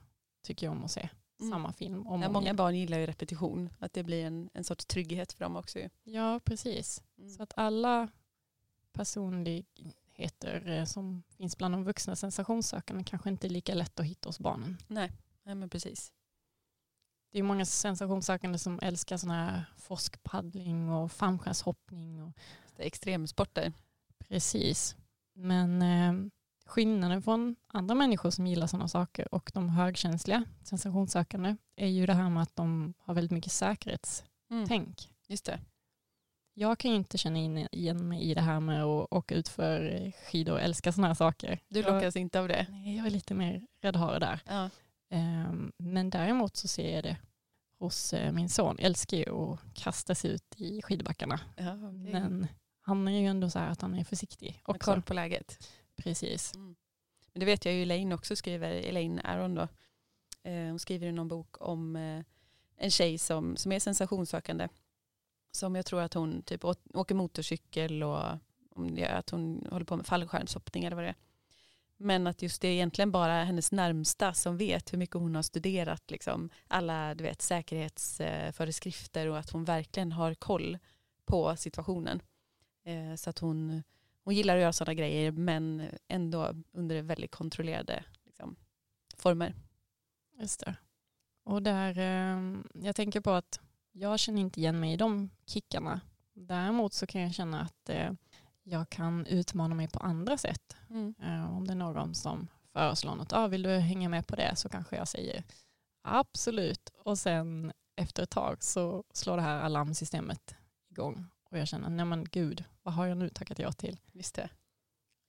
tycker 0.43 0.65
jag 0.67 0.71
om 0.75 0.83
att 0.85 0.91
se 0.91 1.09
Mm. 1.41 1.51
samma 1.51 1.73
film 1.73 2.07
om 2.07 2.21
Ja, 2.21 2.29
många 2.29 2.43
igen. 2.45 2.55
barn 2.55 2.75
gillar 2.75 2.97
ju 2.99 3.05
repetition. 3.05 3.69
Att 3.79 3.93
det 3.93 4.03
blir 4.03 4.25
en, 4.25 4.49
en 4.53 4.63
sorts 4.63 4.85
trygghet 4.85 5.33
för 5.33 5.43
dem 5.45 5.55
också. 5.55 5.79
ju. 5.79 5.89
Ja, 6.03 6.39
precis. 6.43 7.03
Mm. 7.17 7.29
Så 7.29 7.43
att 7.43 7.53
alla 7.55 8.09
egenskaper 9.45 10.67
eh, 10.69 10.85
som 10.85 11.23
finns 11.29 11.57
bland 11.57 11.73
de 11.73 11.83
vuxna 11.83 12.15
sensationssökande 12.15 13.03
kanske 13.03 13.29
inte 13.29 13.47
är 13.47 13.49
lika 13.49 13.73
lätt 13.73 13.99
att 13.99 14.05
hitta 14.05 14.29
hos 14.29 14.39
barnen. 14.39 14.77
Nej, 14.87 15.11
Nej 15.43 15.55
men 15.55 15.69
precis. 15.69 16.13
Det 17.31 17.39
är 17.39 17.43
många 17.43 17.65
sensationssökande 17.65 18.57
som 18.59 18.79
älskar 18.81 19.17
sådana 19.17 19.45
här 19.45 19.65
forskpaddling 19.77 20.89
och 20.89 21.11
fallskärmshoppning. 21.11 22.23
Och... 22.23 22.33
Extremsporter. 22.77 23.73
Precis. 24.17 24.95
Men 25.33 25.81
eh, 25.81 26.13
skillnaden 26.69 27.21
från 27.21 27.55
andra 27.67 27.95
människor 27.95 28.29
som 28.29 28.47
gillar 28.47 28.67
sådana 28.67 28.87
saker 28.87 29.33
och 29.33 29.51
de 29.53 29.69
högkänsliga 29.69 30.43
sensationssökande 30.63 31.55
är 31.75 31.87
ju 31.87 32.05
det 32.05 32.13
här 32.13 32.29
med 32.29 32.43
att 32.43 32.55
de 32.55 32.93
har 32.97 33.13
väldigt 33.13 33.31
mycket 33.31 33.51
säkerhetstänk. 33.51 34.69
Mm. 34.69 34.95
Just 35.27 35.45
det. 35.45 35.59
Jag 36.53 36.79
kan 36.79 36.91
ju 36.91 36.97
inte 36.97 37.17
känna 37.17 37.37
in 37.37 37.67
igen 37.71 38.07
mig 38.09 38.21
i 38.21 38.33
det 38.33 38.41
här 38.41 38.59
med 38.59 38.83
att 38.83 39.07
åka 39.11 39.35
ut 39.35 39.47
för 39.47 40.11
skidor 40.11 40.53
och 40.53 40.61
älska 40.61 40.91
sådana 40.91 41.07
här 41.07 41.15
saker. 41.15 41.59
Du 41.67 41.83
lockas 41.83 42.15
jag, 42.15 42.21
inte 42.21 42.39
av 42.39 42.47
det? 42.47 42.67
Nej, 42.69 42.97
jag 42.97 43.05
är 43.05 43.09
lite 43.09 43.33
mer 43.33 43.67
räddhare 43.81 44.19
där. 44.19 44.39
Ja. 44.45 44.69
Um, 45.11 45.71
men 45.77 46.09
däremot 46.09 46.57
så 46.57 46.67
ser 46.67 46.95
jag 46.95 47.03
det 47.03 47.17
hos 47.79 48.13
uh, 48.13 48.31
min 48.31 48.49
son. 48.49 48.75
Jag 48.79 48.85
älskar 48.85 49.17
ju 49.17 49.29
att 49.29 49.59
kasta 49.73 50.15
sig 50.15 50.31
ut 50.31 50.55
i 50.57 50.81
skidbackarna. 50.81 51.39
Ja, 51.55 51.73
okay. 51.73 52.11
Men 52.11 52.47
han 52.81 53.07
är 53.07 53.19
ju 53.19 53.27
ändå 53.27 53.49
så 53.49 53.59
här 53.59 53.69
att 53.69 53.81
han 53.81 53.95
är 53.95 54.03
försiktig. 54.03 54.61
Har 54.63 54.73
koll 54.73 55.01
på 55.01 55.13
läget. 55.13 55.69
Precis. 56.03 56.55
Mm. 56.55 56.75
Men 57.33 57.39
det 57.39 57.45
vet 57.45 57.65
jag 57.65 57.73
ju 57.73 57.81
Elaine 57.81 58.13
också 58.13 58.35
skriver, 58.35 58.71
Elaine 58.71 59.19
Aron 59.23 59.55
då. 59.55 59.67
Eh, 60.43 60.69
hon 60.69 60.79
skriver 60.79 61.07
i 61.07 61.11
någon 61.11 61.27
bok 61.27 61.61
om 61.61 61.95
eh, 61.95 62.23
en 62.77 62.91
tjej 62.91 63.17
som, 63.17 63.57
som 63.57 63.71
är 63.71 63.79
sensationssökande. 63.79 64.67
Som 65.51 65.75
jag 65.75 65.85
tror 65.85 66.01
att 66.01 66.13
hon 66.13 66.41
typ 66.41 66.65
åker 66.93 67.15
motorcykel 67.15 68.03
och 68.03 68.23
om 68.75 68.95
det 68.95 69.03
är 69.03 69.15
att 69.15 69.29
hon 69.29 69.67
håller 69.71 69.85
på 69.85 69.97
med 69.97 70.05
fallskärmshoppning 70.05 70.83
eller 70.83 70.95
vad 70.95 71.05
det 71.05 71.09
är. 71.09 71.15
Men 71.97 72.27
att 72.27 72.41
just 72.41 72.61
det 72.61 72.67
är 72.67 72.71
egentligen 72.71 73.11
bara 73.11 73.43
hennes 73.43 73.71
närmsta 73.71 74.33
som 74.33 74.57
vet 74.57 74.93
hur 74.93 74.97
mycket 74.97 75.15
hon 75.15 75.35
har 75.35 75.41
studerat 75.41 76.11
liksom, 76.11 76.49
alla 76.67 77.15
du 77.15 77.23
vet, 77.23 77.41
säkerhetsföreskrifter 77.41 79.27
och 79.27 79.37
att 79.37 79.49
hon 79.49 79.65
verkligen 79.65 80.11
har 80.11 80.33
koll 80.33 80.77
på 81.25 81.55
situationen. 81.55 82.21
Eh, 82.83 83.15
så 83.15 83.29
att 83.29 83.39
hon 83.39 83.83
hon 84.23 84.35
gillar 84.35 84.55
att 84.55 84.61
göra 84.61 84.73
sådana 84.73 84.93
grejer 84.93 85.31
men 85.31 85.89
ändå 86.07 86.53
under 86.71 87.01
väldigt 87.01 87.31
kontrollerade 87.31 88.03
liksom, 88.25 88.55
former. 89.17 89.55
Just 90.39 90.59
det. 90.59 90.75
Och 91.43 91.63
där, 91.63 91.97
eh, 91.97 92.59
jag 92.73 92.95
tänker 92.95 93.21
på 93.21 93.31
att 93.31 93.59
jag 93.91 94.19
känner 94.19 94.41
inte 94.41 94.59
igen 94.59 94.79
mig 94.79 94.93
i 94.93 94.97
de 94.97 95.29
kickarna. 95.45 96.01
Däremot 96.33 96.93
så 96.93 97.07
kan 97.07 97.21
jag 97.21 97.33
känna 97.33 97.61
att 97.61 97.89
eh, 97.89 98.11
jag 98.63 98.89
kan 98.89 99.25
utmana 99.25 99.75
mig 99.75 99.87
på 99.87 99.99
andra 99.99 100.37
sätt. 100.37 100.75
Mm. 100.89 101.15
Eh, 101.21 101.57
om 101.57 101.67
det 101.67 101.73
är 101.73 101.75
någon 101.75 102.15
som 102.15 102.47
föreslår 102.73 103.15
något, 103.15 103.33
ah, 103.33 103.47
vill 103.47 103.63
du 103.63 103.69
hänga 103.69 104.09
med 104.09 104.27
på 104.27 104.35
det 104.35 104.55
så 104.55 104.69
kanske 104.69 104.95
jag 104.95 105.07
säger 105.07 105.43
absolut. 106.03 106.89
Och 106.95 107.19
sen 107.19 107.71
efter 107.95 108.23
ett 108.23 108.29
tag 108.29 108.63
så 108.63 109.03
slår 109.13 109.35
det 109.35 109.41
här 109.41 109.59
alarmsystemet 109.61 110.55
igång 110.89 111.25
och 111.51 111.57
jag 111.57 111.67
känner, 111.67 111.89
nej 111.89 112.05
men 112.05 112.23
gud, 112.23 112.63
vad 112.83 112.93
har 112.93 113.05
jag 113.05 113.17
nu 113.17 113.29
tackat 113.29 113.59
ja 113.59 113.71
till? 113.71 113.99
Visst 114.11 114.35
det. 114.35 114.49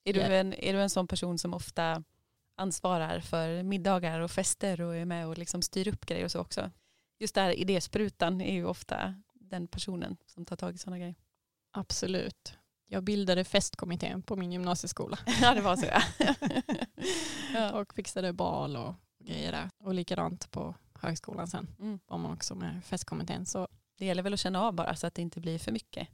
Är, 0.03 0.13
du 0.13 0.21
en, 0.21 0.53
är 0.53 0.73
du 0.73 0.81
en 0.81 0.89
sån 0.89 1.07
person 1.07 1.37
som 1.37 1.53
ofta 1.53 2.03
ansvarar 2.55 3.19
för 3.19 3.63
middagar 3.63 4.19
och 4.19 4.31
fester 4.31 4.81
och 4.81 4.95
är 4.95 5.05
med 5.05 5.27
och 5.27 5.37
liksom 5.37 5.61
styr 5.61 5.87
upp 5.87 6.05
grejer 6.05 6.25
och 6.25 6.31
så 6.31 6.39
också? 6.39 6.71
Just 7.19 7.35
där 7.35 7.51
idésprutan 7.51 8.41
är 8.41 8.53
ju 8.53 8.65
ofta 8.65 9.15
den 9.33 9.67
personen 9.67 10.17
som 10.25 10.45
tar 10.45 10.55
tag 10.55 10.75
i 10.75 10.77
sådana 10.77 10.97
grejer. 10.97 11.15
Absolut. 11.71 12.57
Jag 12.87 13.03
bildade 13.03 13.43
festkommittén 13.43 14.21
på 14.21 14.35
min 14.35 14.51
gymnasieskola. 14.51 15.19
ja 15.41 15.53
det 15.53 15.61
var 15.61 15.75
så 15.75 15.85
ja. 15.85 16.01
ja. 17.53 17.71
Och 17.71 17.93
fixade 17.93 18.33
bal 18.33 18.75
och 18.75 18.93
grejer 19.19 19.51
där. 19.51 19.69
Och 19.79 19.93
likadant 19.93 20.51
på 20.51 20.75
högskolan 20.93 21.47
sen 21.47 21.67
mm. 21.79 21.99
var 22.07 22.17
man 22.17 22.31
också 22.31 22.55
med 22.55 22.83
festkommittén. 22.83 23.45
Så 23.45 23.67
det 24.01 24.05
gäller 24.05 24.23
väl 24.23 24.33
att 24.33 24.39
känna 24.39 24.61
av 24.61 24.73
bara 24.73 24.95
så 24.95 25.07
att 25.07 25.15
det 25.15 25.21
inte 25.21 25.39
blir 25.39 25.59
för 25.59 25.71
mycket. 25.71 26.07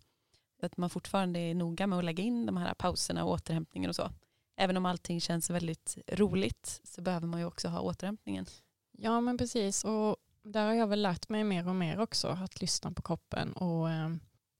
Att 0.62 0.78
man 0.78 0.90
fortfarande 0.90 1.40
är 1.40 1.56
noga 1.56 1.88
med 1.88 2.00
att 2.00 2.06
lägga 2.06 2.24
in 2.24 2.46
de 2.46 2.58
här 2.58 2.74
pauserna 2.74 3.24
och 3.24 3.32
återhämtningen 3.32 3.90
och 3.90 3.96
så. 3.96 4.12
Även 4.56 4.78
om 4.78 4.86
allting 4.86 5.22
känns 5.22 5.50
väldigt 5.50 5.98
roligt 6.08 6.82
så 6.84 7.02
behöver 7.02 7.28
man 7.28 7.40
ju 7.40 7.46
också 7.46 7.68
ha 7.68 7.80
återhämtningen. 7.80 8.46
Ja 8.92 9.22
men 9.22 9.38
precis 9.38 9.84
och 9.84 10.18
där 10.44 10.66
har 10.66 10.74
jag 10.74 10.88
väl 10.88 11.02
lärt 11.02 11.30
mig 11.30 11.44
mer 11.44 11.68
och 11.68 11.76
mer 11.76 12.00
också 12.00 12.28
att 12.28 12.62
lyssna 12.62 12.92
på 12.92 13.02
kroppen 13.02 13.54
och 13.54 13.90
eh, 13.90 14.10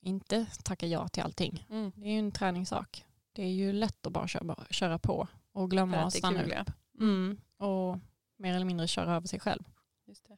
inte 0.02 0.46
tacka 0.64 0.88
ja 0.88 1.08
till 1.08 1.24
allting. 1.24 1.68
Mm. 1.70 1.92
Det 1.96 2.06
är 2.06 2.12
ju 2.12 2.20
en 2.20 2.32
träningssak. 2.32 3.06
Det 3.34 3.44
är 3.44 3.52
ju 3.52 3.74
lätt 3.74 4.08
att 4.08 4.14
bara 4.14 4.28
köra, 4.28 4.66
köra 4.70 5.00
på 5.00 5.28
och 5.52 5.72
glömma 5.72 5.98
att 5.98 6.14
stanna 6.14 6.40
kul, 6.40 6.52
upp. 6.52 6.58
Ja. 6.58 6.74
Mm. 7.00 7.38
Och 7.58 8.00
mer 8.38 8.54
eller 8.54 8.66
mindre 8.66 8.88
köra 8.88 9.16
över 9.16 9.28
sig 9.28 9.40
själv. 9.40 9.64
Just 10.06 10.28
det. 10.28 10.38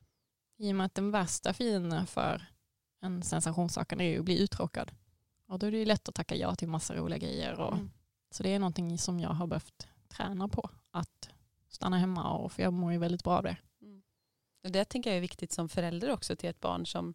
I 0.58 0.72
och 0.72 0.76
med 0.76 0.86
att 0.86 0.96
den 0.96 1.12
värsta 1.12 1.54
fienden 1.54 2.08
för 2.08 2.46
en 3.02 3.24
sensationssökande 3.24 4.06
är 4.06 4.10
ju 4.10 4.20
att 4.20 4.26
bli 4.26 4.40
uttråkad. 4.44 4.92
Och 5.48 5.60
då 5.60 5.68
är 5.68 5.72
det 5.72 5.78
ju 5.78 5.86
lätt 5.86 6.10
att 6.10 6.16
tacka 6.16 6.36
ja 6.36 6.56
till 6.56 6.68
massa 6.68 6.96
roliga 6.96 7.18
grejer. 7.18 7.60
Och, 7.60 7.74
mm. 7.74 7.92
Så 8.32 8.44
det 8.44 8.50
är 8.50 8.60
någonting 8.60 8.98
som 8.98 9.20
jag 9.20 9.30
har 9.30 9.48
behövt 9.48 9.88
träna 10.08 10.48
på. 10.48 10.70
Att 10.92 11.30
stanna 11.70 11.98
hemma 11.98 12.34
och 12.34 12.52
för 12.52 12.64
jag 12.64 12.74
mår 12.74 12.92
ju 12.92 12.98
väldigt 12.98 13.24
bra 13.24 13.38
av 13.38 13.44
det. 13.44 13.58
Mm. 13.82 14.04
Det 14.62 14.86
tänker 14.86 15.10
jag 15.10 15.18
är 15.18 15.22
viktigt 15.22 15.52
som 15.52 15.70
förälder 15.70 16.12
också 16.12 16.36
till 16.36 16.50
ett 16.50 16.60
barn 16.60 16.86
som, 16.86 17.14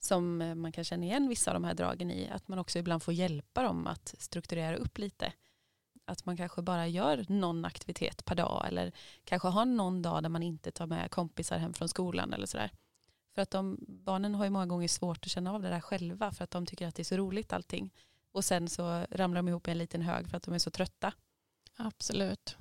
som 0.00 0.42
eh, 0.42 0.54
man 0.54 0.72
kan 0.72 0.84
känna 0.84 1.04
igen 1.04 1.28
vissa 1.28 1.50
av 1.50 1.54
de 1.54 1.64
här 1.64 1.74
dragen 1.74 2.10
i. 2.10 2.28
Att 2.28 2.48
man 2.48 2.58
också 2.58 2.78
ibland 2.78 3.02
får 3.02 3.14
hjälpa 3.14 3.62
dem 3.62 3.86
att 3.86 4.14
strukturera 4.18 4.76
upp 4.76 4.98
lite. 4.98 5.32
Att 6.06 6.24
man 6.24 6.36
kanske 6.36 6.62
bara 6.62 6.86
gör 6.86 7.24
någon 7.28 7.64
aktivitet 7.64 8.24
per 8.24 8.34
dag 8.34 8.64
eller 8.68 8.92
kanske 9.24 9.48
har 9.48 9.64
någon 9.64 10.02
dag 10.02 10.22
där 10.22 10.30
man 10.30 10.42
inte 10.42 10.70
tar 10.70 10.86
med 10.86 11.10
kompisar 11.10 11.58
hem 11.58 11.74
från 11.74 11.88
skolan 11.88 12.32
eller 12.32 12.46
sådär. 12.46 12.70
För 13.34 13.42
att 13.42 13.50
de, 13.50 13.78
barnen 13.88 14.34
har 14.34 14.44
ju 14.44 14.50
många 14.50 14.66
gånger 14.66 14.88
svårt 14.88 15.24
att 15.24 15.30
känna 15.30 15.52
av 15.52 15.62
det 15.62 15.68
där 15.68 15.80
själva 15.80 16.32
för 16.32 16.44
att 16.44 16.50
de 16.50 16.66
tycker 16.66 16.86
att 16.86 16.94
det 16.94 17.02
är 17.02 17.04
så 17.04 17.16
roligt 17.16 17.52
allting. 17.52 17.94
Och 18.32 18.44
sen 18.44 18.68
så 18.68 19.06
ramlar 19.10 19.38
de 19.38 19.48
ihop 19.48 19.68
i 19.68 19.70
en 19.70 19.78
liten 19.78 20.02
hög 20.02 20.28
för 20.28 20.36
att 20.36 20.42
de 20.42 20.54
är 20.54 20.58
så 20.58 20.70
trötta. 20.70 21.12
Absolut. 21.76 22.56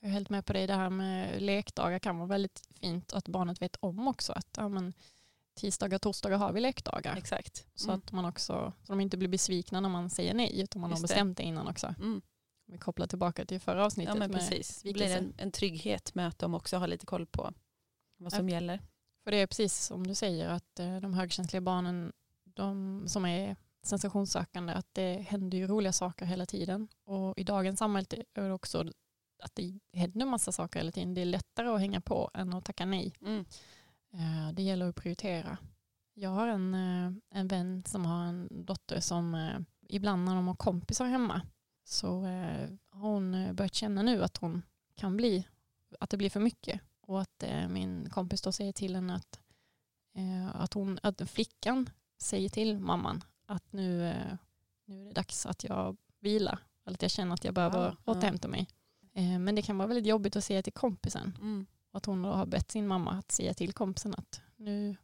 Jag 0.00 0.08
är 0.08 0.12
helt 0.12 0.30
med 0.30 0.46
på 0.46 0.52
det. 0.52 0.66
Det 0.66 0.74
här 0.74 0.90
med 0.90 1.42
lekdagar 1.42 1.98
kan 1.98 2.18
vara 2.18 2.28
väldigt 2.28 2.68
fint 2.80 3.12
att 3.12 3.28
barnet 3.28 3.62
vet 3.62 3.76
om 3.80 4.08
också. 4.08 4.32
Att 4.32 4.48
ja, 4.56 4.68
men, 4.68 4.94
tisdagar 5.54 5.96
och 5.96 6.02
torsdagar 6.02 6.38
har 6.38 6.52
vi 6.52 6.60
lekdagar. 6.60 7.16
Exakt. 7.16 7.66
Så 7.74 7.88
mm. 7.88 7.98
att 7.98 8.12
man 8.12 8.24
också, 8.24 8.72
så 8.82 8.92
de 8.92 9.00
inte 9.00 9.16
blir 9.16 9.28
besvikna 9.28 9.80
när 9.80 9.88
man 9.88 10.10
säger 10.10 10.34
nej 10.34 10.60
utan 10.60 10.80
man 10.80 10.90
Just 10.90 11.02
har 11.02 11.08
bestämt 11.08 11.36
det, 11.36 11.42
det 11.42 11.46
innan 11.46 11.68
också. 11.68 11.94
Mm. 11.98 12.22
Vi 12.66 12.78
kopplar 12.78 13.06
tillbaka 13.06 13.44
till 13.44 13.60
förra 13.60 13.84
avsnittet. 13.84 14.14
Ja 14.14 14.18
men 14.18 14.32
precis. 14.32 14.82
Det 14.82 14.92
blir 14.92 15.16
en, 15.16 15.34
en 15.36 15.50
trygghet 15.52 16.14
med 16.14 16.28
att 16.28 16.38
de 16.38 16.54
också 16.54 16.76
har 16.76 16.86
lite 16.86 17.06
koll 17.06 17.26
på 17.26 17.52
vad 18.16 18.32
som 18.32 18.48
ja. 18.48 18.54
gäller. 18.54 18.80
För 19.24 19.30
det 19.30 19.36
är 19.36 19.46
precis 19.46 19.86
som 19.86 20.06
du 20.06 20.14
säger 20.14 20.48
att 20.48 20.80
eh, 20.80 20.96
de 20.96 21.14
högkänsliga 21.14 21.60
barnen, 21.60 22.12
de 22.44 23.02
som 23.08 23.24
är 23.24 23.56
sensationssökande, 23.82 24.72
att 24.72 24.88
det 24.92 25.12
händer 25.12 25.58
ju 25.58 25.66
roliga 25.66 25.92
saker 25.92 26.26
hela 26.26 26.46
tiden. 26.46 26.88
Och 27.04 27.38
i 27.38 27.44
dagens 27.44 27.78
samhälle 27.78 28.06
är 28.34 28.42
det 28.42 28.52
också 28.52 28.80
att 29.42 29.54
det 29.54 29.80
händer 29.92 30.26
massa 30.26 30.52
saker 30.52 30.78
hela 30.78 30.92
tiden. 30.92 31.14
Det 31.14 31.20
är 31.20 31.24
lättare 31.24 31.68
att 31.68 31.80
hänga 31.80 32.00
på 32.00 32.30
än 32.34 32.54
att 32.54 32.64
tacka 32.64 32.86
nej. 32.86 33.14
Mm. 33.20 33.44
Eh, 34.12 34.52
det 34.52 34.62
gäller 34.62 34.88
att 34.88 34.96
prioritera. 34.96 35.58
Jag 36.14 36.30
har 36.30 36.48
en, 36.48 36.74
eh, 36.74 37.12
en 37.30 37.48
vän 37.48 37.84
som 37.86 38.06
har 38.06 38.24
en 38.24 38.64
dotter 38.66 39.00
som 39.00 39.50
ibland 39.88 40.24
när 40.24 40.34
de 40.34 40.48
har 40.48 40.54
kompisar 40.54 41.06
hemma 41.06 41.42
så 41.84 42.20
har 42.90 43.10
hon 43.10 43.54
börjat 43.54 43.74
känna 43.74 44.02
nu 44.02 44.24
att 44.24 44.36
hon 44.36 44.62
kan 44.94 45.16
bli, 45.16 45.48
att 46.00 46.10
det 46.10 46.16
blir 46.16 46.30
för 46.30 46.40
mycket 46.40 46.80
och 47.06 47.20
att 47.20 47.42
eh, 47.42 47.68
min 47.68 48.10
kompis 48.10 48.42
då 48.42 48.52
säger 48.52 48.72
till 48.72 48.94
henne 48.94 49.14
att, 49.14 49.40
eh, 50.14 50.60
att, 50.60 50.74
hon, 50.74 50.98
att 51.02 51.30
flickan 51.30 51.90
säger 52.18 52.48
till 52.48 52.78
mamman 52.78 53.24
att 53.46 53.72
nu, 53.72 54.08
eh, 54.08 54.36
nu 54.84 55.02
är 55.02 55.04
det 55.04 55.12
dags 55.12 55.46
att 55.46 55.64
jag 55.64 55.96
vilar. 56.20 56.58
Eller 56.86 56.94
att 56.94 57.02
jag 57.02 57.10
känner 57.10 57.34
att 57.34 57.44
jag 57.44 57.54
behöver 57.54 57.96
ja, 58.04 58.12
återhämta 58.12 58.48
mig. 58.48 58.68
Eh, 59.14 59.38
men 59.38 59.54
det 59.54 59.62
kan 59.62 59.78
vara 59.78 59.88
väldigt 59.88 60.06
jobbigt 60.06 60.36
att 60.36 60.44
säga 60.44 60.62
till 60.62 60.72
kompisen. 60.72 61.38
Mm. 61.40 61.66
Att 61.92 62.06
hon 62.06 62.22
då 62.22 62.28
har 62.32 62.46
bett 62.46 62.70
sin 62.70 62.86
mamma 62.86 63.12
att 63.12 63.32
säga 63.32 63.54
till 63.54 63.72
kompisen 63.72 64.14
att 64.14 64.40
nu 64.56 64.96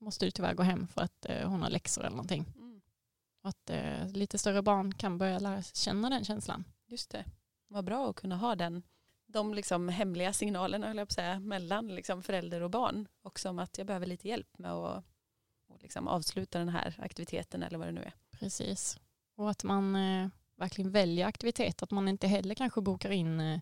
måste 0.00 0.24
du 0.24 0.30
tyvärr 0.30 0.54
gå 0.54 0.62
hem 0.62 0.86
för 0.86 1.02
att 1.02 1.26
hon 1.44 1.62
har 1.62 1.70
läxor 1.70 2.02
eller 2.02 2.16
någonting. 2.16 2.46
Mm. 2.56 2.80
Och 3.42 3.48
att 3.48 3.70
lite 4.16 4.38
större 4.38 4.62
barn 4.62 4.94
kan 4.94 5.18
börja 5.18 5.38
lära 5.38 5.62
känna 5.62 6.10
den 6.10 6.24
känslan. 6.24 6.64
Just 6.86 7.10
det. 7.10 7.24
Vad 7.68 7.84
bra 7.84 8.10
att 8.10 8.16
kunna 8.16 8.36
ha 8.36 8.54
den 8.54 8.82
de 9.32 9.54
liksom 9.54 9.88
hemliga 9.88 10.32
signalerna 10.32 10.86
höll 10.86 10.96
jag 10.96 11.08
på 11.08 11.12
att 11.12 11.14
säga, 11.14 11.40
mellan 11.40 11.94
liksom 11.94 12.22
förälder 12.22 12.60
och 12.60 12.70
barn. 12.70 13.08
Också 13.22 13.48
om 13.48 13.58
att 13.58 13.78
jag 13.78 13.86
behöver 13.86 14.06
lite 14.06 14.28
hjälp 14.28 14.58
med 14.58 14.72
att 14.72 15.04
och 15.72 15.82
liksom 15.82 16.08
avsluta 16.08 16.58
den 16.58 16.68
här 16.68 16.94
aktiviteten 16.98 17.62
eller 17.62 17.78
vad 17.78 17.88
det 17.88 17.92
nu 17.92 18.02
är. 18.02 18.12
Precis. 18.30 18.98
Och 19.36 19.50
att 19.50 19.64
man 19.64 19.96
eh, 19.96 20.28
verkligen 20.56 20.90
väljer 20.90 21.26
aktivitet. 21.26 21.82
Att 21.82 21.90
man 21.90 22.08
inte 22.08 22.26
heller 22.26 22.54
kanske 22.54 22.80
bokar 22.80 23.10
in 23.10 23.40
eh, 23.40 23.60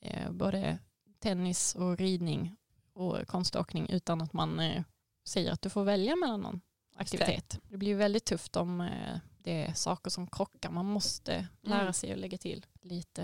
eh 0.00 0.30
både 0.30 0.78
tennis 1.18 1.74
och 1.74 1.98
ridning 1.98 2.56
och 2.92 3.26
konståkning 3.26 3.88
utan 3.90 4.20
att 4.20 4.32
man 4.32 4.60
eh, 4.60 4.82
säger 5.24 5.52
att 5.52 5.62
du 5.62 5.70
får 5.70 5.84
välja 5.84 6.16
mellan 6.16 6.40
någon 6.40 6.60
aktivitet. 6.96 7.60
Det 7.68 7.76
blir 7.76 7.94
väldigt 7.94 8.24
tufft 8.24 8.56
om 8.56 8.80
eh, 8.80 9.18
det 9.38 9.64
är 9.64 9.72
saker 9.72 10.10
som 10.10 10.26
krockar. 10.26 10.70
Man 10.70 10.86
måste 10.86 11.48
lära 11.60 11.80
Mm. 11.80 11.92
sig 11.92 12.12
att 12.12 12.18
lägga 12.18 12.38
till 12.38 12.66
lite 12.80 13.22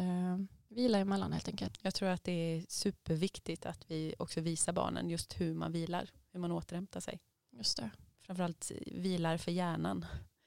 vila 0.70 0.98
emellan 0.98 1.32
helt 1.32 1.48
enkelt. 1.48 1.78
Jag 1.82 1.94
tror 1.94 2.08
att 2.08 2.24
det 2.24 2.32
är 2.32 2.64
superviktigt 2.68 3.66
att 3.66 3.90
vi 3.90 4.14
också 4.18 4.40
visar 4.40 4.72
barnen 4.72 5.10
just 5.10 5.40
hur 5.40 5.54
man 5.54 5.72
vilar, 5.72 6.10
hur 6.32 6.40
man 6.40 6.52
återhämtar 6.52 7.00
sig. 7.00 7.20
Just 7.50 7.76
det. 7.76 7.90
Framförallt 8.26 8.72
vilar 8.86 9.36
för 9.36 9.52
hjärnan. 9.52 10.06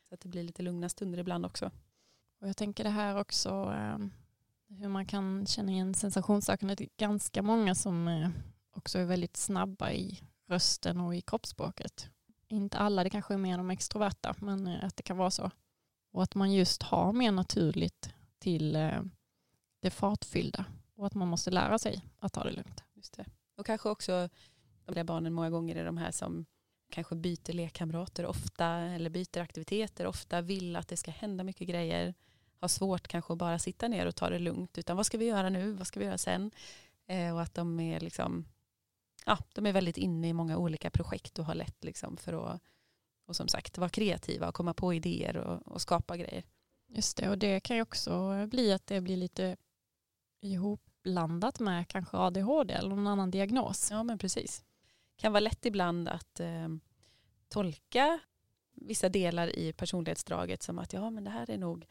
Så 0.09 0.13
att 0.13 0.21
det 0.21 0.29
blir 0.29 0.43
lite 0.43 0.61
lugna 0.61 0.89
stunder 0.89 1.19
ibland 1.19 1.45
också. 1.45 1.71
Och 2.41 2.47
jag 2.47 2.57
tänker 2.57 2.83
det 2.83 2.89
här 2.89 3.19
också 3.19 3.49
eh, 3.49 3.97
hur 4.67 4.87
man 4.87 5.05
kan 5.05 5.45
känna 5.45 5.71
igen 5.71 5.93
sensationssökande. 5.93 6.75
Det 6.75 6.83
är 6.83 6.89
ganska 6.97 7.41
många 7.41 7.75
som 7.75 8.07
eh, 8.07 8.29
också 8.71 8.99
är 8.99 9.05
väldigt 9.05 9.37
snabba 9.37 9.91
i 9.91 10.21
rösten 10.47 10.99
och 10.99 11.15
i 11.15 11.21
kroppsspråket. 11.21 12.09
Inte 12.47 12.77
alla, 12.77 13.03
det 13.03 13.09
kanske 13.09 13.33
är 13.33 13.37
mer 13.37 13.57
de 13.57 13.69
extroverta, 13.69 14.35
men 14.37 14.67
eh, 14.67 14.85
att 14.85 14.97
det 14.97 15.03
kan 15.03 15.17
vara 15.17 15.31
så. 15.31 15.51
Och 16.11 16.23
att 16.23 16.35
man 16.35 16.53
just 16.53 16.83
har 16.83 17.13
mer 17.13 17.31
naturligt 17.31 18.13
till 18.39 18.75
det 19.83 19.89
fartfyllda 19.89 20.65
och 20.95 21.05
att 21.05 21.13
man 21.13 21.27
måste 21.27 21.51
lära 21.51 21.79
sig 21.79 22.01
att 22.19 22.33
ta 22.33 22.43
det 22.43 22.51
lugnt. 22.51 22.83
Just 22.93 23.17
det. 23.17 23.25
Och 23.57 23.65
kanske 23.65 23.89
också 23.89 24.29
de 24.85 24.95
där 24.95 25.03
barnen 25.03 25.33
många 25.33 25.49
gånger 25.49 25.75
är 25.75 25.85
de 25.85 25.97
här 25.97 26.11
som 26.11 26.45
kanske 26.89 27.15
byter 27.15 27.53
lekkamrater 27.53 28.25
ofta 28.25 28.67
eller 28.67 29.09
byter 29.09 29.37
aktiviteter 29.37 30.07
ofta, 30.07 30.41
vill 30.41 30.75
att 30.75 30.87
det 30.87 30.97
ska 30.97 31.11
hända 31.11 31.43
mycket 31.43 31.67
grejer, 31.67 32.13
har 32.59 32.67
svårt 32.67 33.07
kanske 33.07 33.33
att 33.33 33.39
bara 33.39 33.59
sitta 33.59 33.87
ner 33.87 34.05
och 34.05 34.15
ta 34.15 34.29
det 34.29 34.39
lugnt, 34.39 34.77
utan 34.77 34.97
vad 34.97 35.05
ska 35.05 35.17
vi 35.17 35.25
göra 35.25 35.49
nu, 35.49 35.71
vad 35.71 35.87
ska 35.87 35.99
vi 35.99 36.05
göra 36.05 36.17
sen? 36.17 36.51
Eh, 37.07 37.33
och 37.33 37.41
att 37.41 37.53
de 37.53 37.79
är 37.79 37.99
liksom, 37.99 38.45
ja, 39.25 39.37
de 39.53 39.65
är 39.65 39.73
väldigt 39.73 39.97
inne 39.97 40.29
i 40.29 40.33
många 40.33 40.57
olika 40.57 40.89
projekt 40.89 41.39
och 41.39 41.45
har 41.45 41.55
lätt 41.55 41.83
liksom 41.83 42.17
för 42.17 42.33
att, 42.33 42.61
och 43.27 43.35
som 43.35 43.47
sagt, 43.47 43.77
vara 43.77 43.89
kreativa 43.89 44.47
och 44.47 44.55
komma 44.55 44.73
på 44.73 44.93
idéer 44.93 45.37
och, 45.37 45.67
och 45.67 45.81
skapa 45.81 46.17
grejer. 46.17 46.43
Just 46.87 47.17
det, 47.17 47.29
och 47.29 47.37
det 47.37 47.59
kan 47.59 47.75
ju 47.75 47.81
också 47.81 48.45
bli 48.47 48.73
att 48.73 48.87
det 48.87 49.01
blir 49.01 49.17
lite 49.17 49.57
ihopblandat 50.43 51.59
med 51.59 51.87
kanske 51.87 52.17
ADHD 52.17 52.73
eller 52.73 52.89
någon 52.89 53.07
annan 53.07 53.31
diagnos. 53.31 53.91
Ja 53.91 54.03
men 54.03 54.17
precis. 54.17 54.63
Det 55.15 55.21
kan 55.21 55.31
vara 55.31 55.39
lätt 55.39 55.65
ibland 55.65 56.09
att 56.09 56.39
eh, 56.39 56.67
tolka 57.49 58.19
vissa 58.73 59.09
delar 59.09 59.55
i 59.59 59.73
personlighetsdraget 59.73 60.63
som 60.63 60.79
att 60.79 60.93
ja 60.93 61.09
men 61.09 61.23
det 61.23 61.29
här 61.29 61.49
är 61.49 61.57
nog 61.57 61.85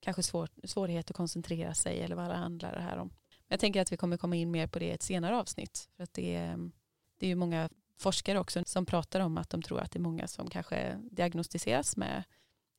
kanske 0.00 0.22
svår, 0.22 0.48
svårighet 0.64 1.10
att 1.10 1.16
koncentrera 1.16 1.74
sig 1.74 2.00
eller 2.00 2.16
vad 2.16 2.30
det 2.30 2.36
handlar 2.36 2.72
det 2.72 2.80
här 2.80 2.96
om. 2.96 3.08
Men 3.08 3.54
jag 3.54 3.60
tänker 3.60 3.82
att 3.82 3.92
vi 3.92 3.96
kommer 3.96 4.16
komma 4.16 4.36
in 4.36 4.50
mer 4.50 4.66
på 4.66 4.78
det 4.78 4.86
i 4.86 4.90
ett 4.90 5.02
senare 5.02 5.36
avsnitt. 5.36 5.88
För 5.96 6.02
att 6.02 6.12
det, 6.12 6.34
är, 6.34 6.70
det 7.18 7.26
är 7.26 7.28
ju 7.28 7.34
många 7.34 7.68
forskare 7.98 8.38
också 8.38 8.64
som 8.66 8.86
pratar 8.86 9.20
om 9.20 9.38
att 9.38 9.50
de 9.50 9.62
tror 9.62 9.80
att 9.80 9.92
det 9.92 9.98
är 9.98 10.00
många 10.00 10.28
som 10.28 10.50
kanske 10.50 10.98
diagnostiseras 11.10 11.96
med 11.96 12.24